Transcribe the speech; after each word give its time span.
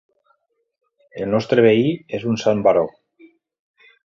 El 1.19 1.29
nostre 1.33 1.67
veí 1.67 1.93
és 2.19 2.27
un 2.33 2.41
sant 2.45 2.65
baró. 2.71 2.89